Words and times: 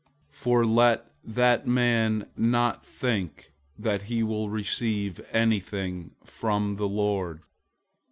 001:007 0.31 0.35
For 0.35 0.65
let 0.65 1.11
that 1.23 1.67
man 1.67 2.25
not 2.35 2.83
think 2.83 3.51
that 3.77 4.01
he 4.01 4.23
will 4.23 4.49
receive 4.49 5.21
anything 5.31 6.15
from 6.25 6.77
the 6.77 6.87
Lord. 6.89 7.43